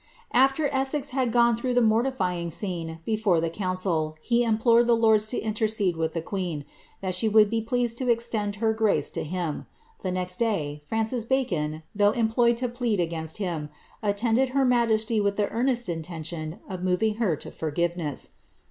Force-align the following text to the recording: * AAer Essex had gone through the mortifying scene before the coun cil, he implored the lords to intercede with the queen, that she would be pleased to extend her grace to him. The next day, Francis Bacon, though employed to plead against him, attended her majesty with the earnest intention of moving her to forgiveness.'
* 0.21 0.33
AAer 0.33 0.67
Essex 0.71 1.11
had 1.11 1.31
gone 1.31 1.55
through 1.55 1.75
the 1.75 1.79
mortifying 1.79 2.49
scene 2.49 2.97
before 3.05 3.39
the 3.39 3.51
coun 3.51 3.77
cil, 3.77 4.15
he 4.19 4.43
implored 4.43 4.87
the 4.87 4.95
lords 4.95 5.27
to 5.27 5.37
intercede 5.39 5.95
with 5.95 6.13
the 6.13 6.23
queen, 6.23 6.65
that 7.01 7.13
she 7.13 7.29
would 7.29 7.51
be 7.51 7.61
pleased 7.61 7.99
to 7.99 8.09
extend 8.09 8.55
her 8.55 8.73
grace 8.73 9.11
to 9.11 9.23
him. 9.23 9.67
The 10.01 10.11
next 10.11 10.37
day, 10.37 10.81
Francis 10.87 11.23
Bacon, 11.23 11.83
though 11.93 12.13
employed 12.13 12.57
to 12.57 12.67
plead 12.67 12.99
against 12.99 13.37
him, 13.37 13.69
attended 14.01 14.49
her 14.57 14.65
majesty 14.65 15.21
with 15.21 15.35
the 15.37 15.49
earnest 15.49 15.87
intention 15.87 16.61
of 16.67 16.81
moving 16.81 17.17
her 17.17 17.35
to 17.35 17.51
forgiveness.' 17.51 18.29